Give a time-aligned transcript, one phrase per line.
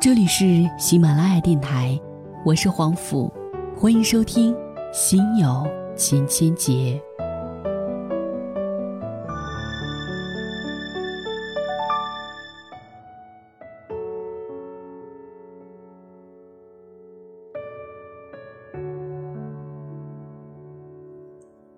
[0.00, 2.00] 这里是喜马拉雅电台，
[2.42, 3.30] 我是黄甫，
[3.76, 4.54] 欢迎收听
[4.94, 6.72] 《心有千千结》。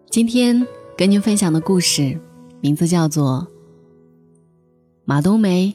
[0.09, 0.64] 今天
[0.96, 2.20] 跟您分享的故事，
[2.61, 3.48] 名字叫做
[5.04, 5.74] 《马冬梅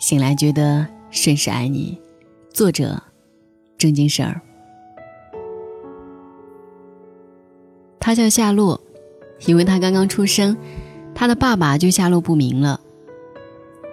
[0.00, 0.80] 醒来觉得》。
[1.10, 2.00] 甚是爱你，
[2.52, 3.02] 作者
[3.76, 4.40] 正经事儿。
[7.98, 8.80] 他叫夏洛，
[9.46, 10.56] 因为他刚刚出生，
[11.14, 12.80] 他的爸爸就下落不明了。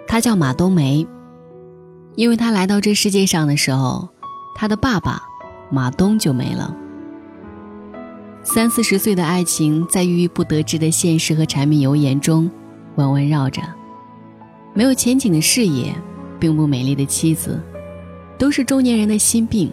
[0.06, 1.06] 他叫马冬梅，
[2.14, 4.08] 因为他来到这世界上的时候，
[4.54, 5.22] 他的爸爸
[5.70, 6.74] 马东就没了。
[8.42, 12.50] 三四十岁的爱情，在郁郁不得志的现实和柴米油盐中
[12.94, 13.60] 弯弯绕着，
[14.72, 15.94] 没有前景的事业。
[16.38, 17.60] 并不美丽的妻子，
[18.38, 19.72] 都是中年人的心病。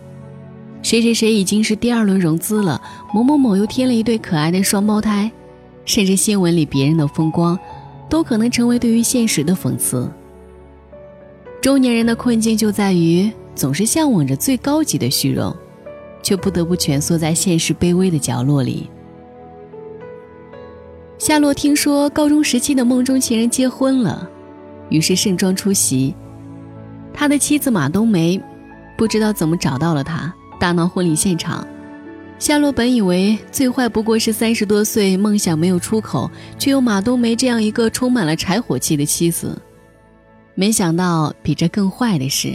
[0.81, 2.79] 谁谁谁已经是第二轮融资了，
[3.13, 5.31] 某某某又添了一对可爱的双胞胎，
[5.83, 7.57] 甚至新闻里别人的风光，
[8.07, 10.07] 都可能成为对于现实的讽刺。
[11.61, 15.55] 中年人的困境就在于总是向往着最高级的虚荣，
[16.21, 18.87] 却不得不蜷缩在现实卑微的角落里。
[21.17, 24.29] 夏洛听说高中时期的梦中情人结婚了，
[24.89, 26.13] 于是盛装出席。
[27.15, 28.39] 他的妻子马冬梅，
[28.97, 31.65] 不知道怎么找到了他，大闹婚礼现场。
[32.37, 39.57] 夏洛本以为最坏不过是三十多岁，梦想没有出口，却有马冬梅这样一个充满了柴火气的妻子。
[40.53, 42.53] 没想到比这更坏的是，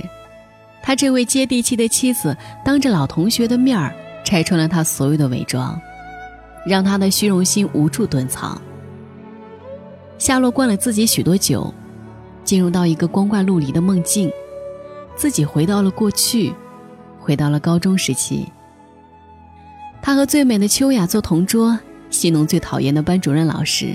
[0.83, 5.81] 他这位接地气的妻子，当着老同学的面儿拆穿了他所有的伪装，
[6.67, 8.61] 让他的虚荣心无处遁藏。
[10.19, 11.73] 夏洛灌了自己许多酒，
[12.45, 14.31] 进入到一个光怪陆离的梦境。
[15.21, 16.51] 自己回到了过去，
[17.19, 18.51] 回到了高中时期。
[20.01, 23.95] 他和最美的秋雅做同桌，戏弄最讨厌的班主任老师，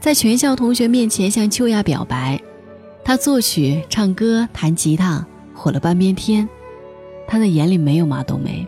[0.00, 2.40] 在全校同学面前向秋雅表白。
[3.04, 5.22] 他作曲、唱歌、弹吉他，
[5.52, 6.48] 火了半边天。
[7.26, 8.66] 他的眼里没有马冬梅。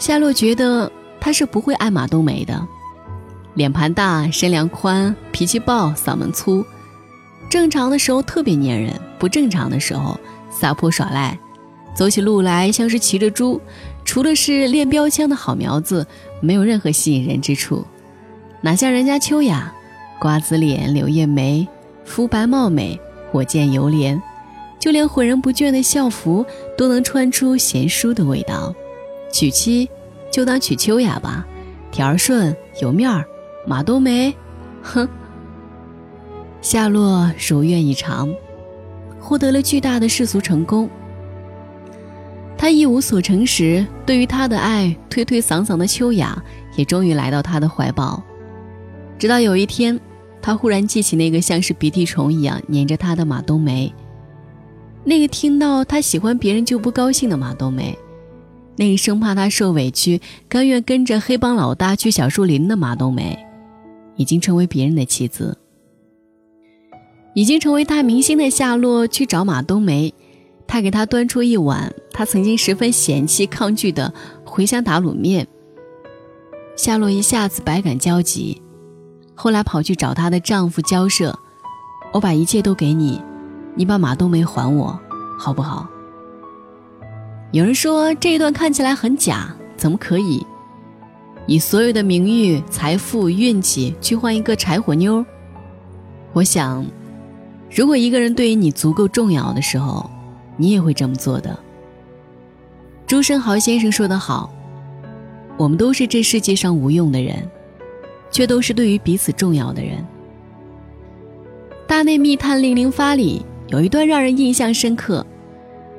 [0.00, 0.90] 夏洛觉得
[1.20, 2.60] 他是不会爱马冬梅的，
[3.54, 6.66] 脸盘大，身量宽，脾气暴，嗓门粗，
[7.48, 10.18] 正常的时候特别粘人，不正常的时候。
[10.60, 11.38] 撒泼耍赖，
[11.94, 13.58] 走起路来像是骑着猪，
[14.04, 16.06] 除了是练标枪的好苗子，
[16.42, 17.82] 没有任何吸引人之处。
[18.60, 19.72] 哪像人家秋雅，
[20.20, 21.66] 瓜子脸、柳叶眉，
[22.04, 23.00] 肤白貌美，
[23.32, 24.22] 火箭油莲，
[24.78, 26.44] 就连浑然不倦的校服
[26.76, 28.74] 都能穿出贤淑的味道。
[29.32, 29.88] 娶妻
[30.30, 31.46] 就当娶秋雅吧，
[31.90, 33.24] 条儿顺有面儿。
[33.66, 34.34] 马冬梅，
[34.82, 35.08] 哼。
[36.60, 38.30] 夏洛如愿以偿。
[39.20, 40.88] 获得了巨大的世俗成功。
[42.56, 46.42] 他一无所成时，对于他的爱推推搡搡的秋雅，
[46.76, 48.22] 也终于来到他的怀抱。
[49.18, 49.98] 直到有一天，
[50.42, 53.92] 他忽然记起那个像是鼻涕虫一样粘着他的马冬梅，
[55.04, 57.98] 那个听到他喜欢别人就不高兴的马冬梅，
[58.76, 63.38] 那个生怕他受委屈，甘愿跟着黑帮老大去小树林的马冬梅，
[64.16, 65.56] 已经成为别人的妻子。
[67.32, 70.12] 已经成为大明星的夏洛去找马冬梅，
[70.66, 74.12] 他给他端出一碗他曾经十分嫌弃抗拒的
[74.44, 75.46] 茴香打卤面。
[76.76, 78.60] 夏洛一下子百感交集，
[79.34, 81.38] 后来跑去找她的丈夫交涉
[82.12, 83.20] ：“我把一切都给你，
[83.74, 84.98] 你把马冬梅还我，
[85.38, 85.88] 好不好？”
[87.52, 90.44] 有人说这一段看起来很假，怎么可以？
[91.46, 95.24] 以所有的名誉、财富、运气去换一个柴火妞？
[96.32, 96.84] 我想。
[97.70, 100.10] 如果一个人对于你足够重要的时候，
[100.56, 101.56] 你也会这么做的。
[103.06, 104.52] 朱生豪先生说得好
[105.56, 107.36] ：“我们都是这世界上无用的人，
[108.30, 109.98] 却都是对于彼此重要的人。”
[111.86, 115.24] 《大内密探零零发》里有一段让人印象深刻：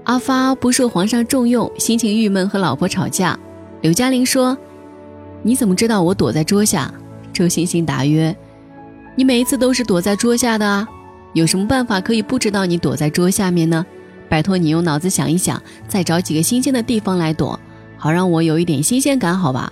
[0.04, 3.38] 阿发不受皇上重用，心情郁闷，和老婆吵架。
[3.82, 4.58] 刘嘉玲说
[5.42, 6.94] ：“你怎么知道我躲在桌下？”
[7.32, 8.36] 周星星答曰
[9.16, 10.88] ：“你每一次都是躲在桌下的啊。”
[11.34, 13.86] 有什么办法可以不知道你躲在桌下面呢？
[14.30, 17.60] 拜托你用脑子想一想，再找几个新鲜的地方来躲，
[17.98, 19.72] 好让我有一点新鲜感，好吧？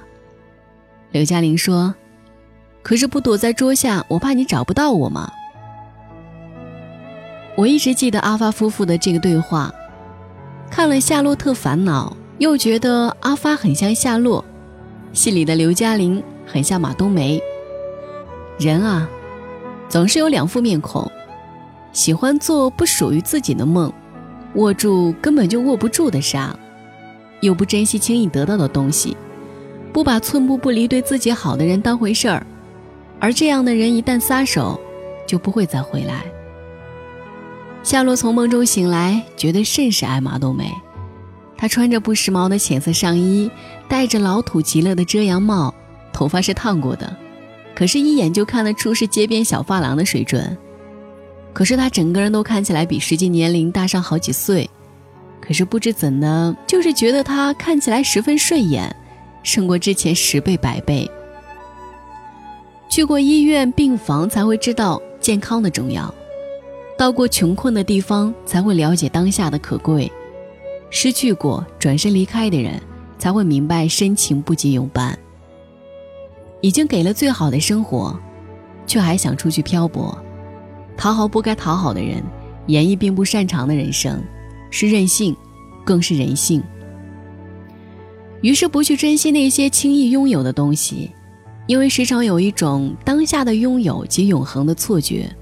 [1.11, 1.95] 刘嘉玲说
[2.83, 5.31] ：“可是不躲在桌下，我怕你找不到我嘛。”
[7.55, 9.73] 我一直记得阿发夫妇的这个对话，
[10.69, 14.43] 看了《夏洛特烦恼》，又觉得阿发很像夏洛，
[15.13, 17.41] 戏里的刘嘉玲很像马冬梅。
[18.59, 19.09] 人啊，
[19.87, 21.09] 总是有两副面孔。
[21.91, 23.91] 喜欢做不属于自己的梦，
[24.55, 26.55] 握住根本就握不住的沙，
[27.41, 29.17] 又不珍惜轻易得到的东西，
[29.91, 32.45] 不把寸步不离对自己好的人当回事儿，
[33.19, 34.79] 而这样的人一旦撒手，
[35.27, 36.23] 就不会再回来。
[37.81, 40.71] 夏洛从梦中醒来，觉得甚是爱马冬梅。
[41.57, 43.49] 她穿着不时髦的浅色上衣，
[43.87, 45.73] 戴着老土极了的遮阳帽，
[46.13, 47.17] 头发是烫过的，
[47.75, 50.57] 可是，一眼就看得出是街边小发廊的水准。
[51.53, 54.69] 可是他整个人都看起来比实际年龄大上好几岁，
[55.41, 58.95] 可是不知怎的，就是觉得他看起来十分顺眼，
[59.43, 61.09] 胜过之前十倍百倍。
[62.89, 66.13] 去过医院病房才会知道健康的重要。
[66.97, 70.11] 到过穷困的地方，才会了解当下的可贵；
[70.89, 72.81] 失去过、转身离开的人，
[73.17, 75.17] 才会明白深情不及永伴。
[76.61, 78.19] 已经给了最好的生活，
[78.85, 80.17] 却还想出去漂泊，
[80.99, 82.21] 讨好不该讨好的人，
[82.67, 84.21] 演绎并不擅长的人生，
[84.69, 85.33] 是任性，
[85.85, 86.61] 更是人性。
[88.41, 91.09] 于是不去珍惜那些轻易拥有的东西，
[91.67, 95.33] 因为时常有一种当下的拥有即永恒的错觉。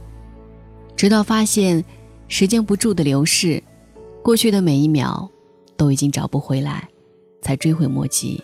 [0.96, 1.84] 直到发现，
[2.28, 3.62] 时间不住的流逝，
[4.22, 5.28] 过去的每一秒，
[5.76, 6.88] 都已经找不回来，
[7.42, 8.40] 才追悔莫及。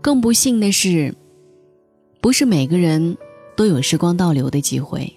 [0.00, 1.14] 更不幸的是，
[2.20, 3.16] 不是每个人
[3.54, 5.12] 都有时光倒流的机会。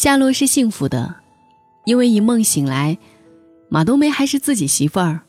[0.00, 1.12] 夏洛是幸福的，
[1.84, 2.96] 因为一梦醒来，
[3.68, 5.22] 马冬梅还是自己媳妇儿。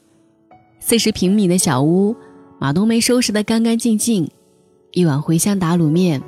[0.79, 2.15] 四十平米的小屋，
[2.59, 4.29] 马冬梅收拾得干干净净，
[4.91, 6.21] 一碗茴香打卤面，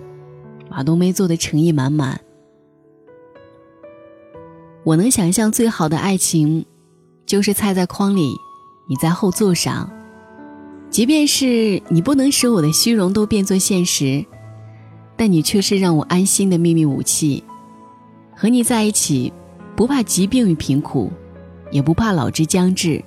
[0.72, 2.20] 马冬梅做的诚意满满。
[4.86, 6.66] 我能想象最好的爱情，
[7.28, 8.34] 就是菜在筐里，
[8.90, 9.88] 你在后座上。
[10.90, 14.26] 即便是你不能使我的虚荣都变作现实，
[15.16, 17.44] 但你却是让我安心的秘密武器。
[18.42, 19.32] 和你在一起，
[19.76, 21.12] 不怕疾病与贫苦，
[21.70, 23.00] 也不怕老之将至。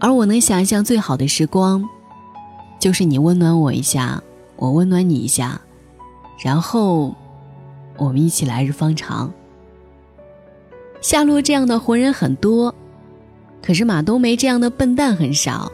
[0.00, 1.88] 而我能想象最好的时光，
[2.80, 4.20] 就是你温暖我一下，
[4.56, 5.60] 我温暖你一下，
[6.42, 7.14] 然后
[7.96, 9.32] 我们一起来日方长。
[11.00, 12.74] 夏洛这样的活人很多，
[13.62, 15.70] 可是马冬梅这样的笨蛋很少。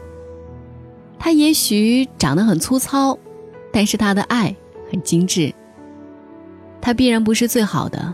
[1.17, 3.17] 他也许长得很粗糙，
[3.73, 4.55] 但是他的爱
[4.91, 5.51] 很精致。
[6.81, 8.13] 他必然不是最好的，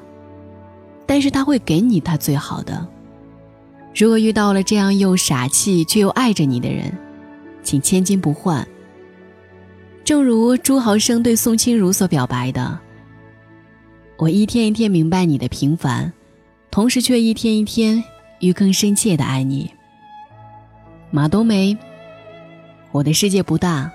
[1.06, 2.85] 但是他会给你他最好的。
[3.95, 6.91] 如果遇到了这样又傻气却又爱着你的人，
[7.63, 8.67] 请千金不换。
[10.03, 12.77] 正如朱豪生对宋清如所表白的
[14.17, 16.12] ：“我一天一天明白你的平凡。”
[16.69, 18.03] 同时，却一天一天
[18.41, 19.71] 愈更深切的爱你，
[21.09, 21.75] 马冬梅。
[22.91, 23.89] 我的世界不大，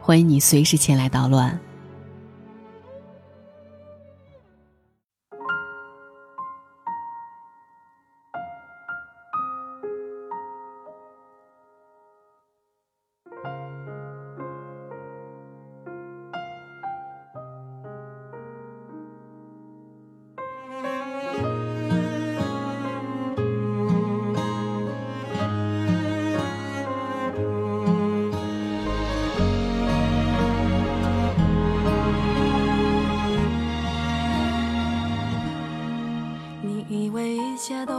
[0.00, 1.58] 欢迎你随时前来捣乱。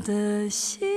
[0.00, 0.93] 的心？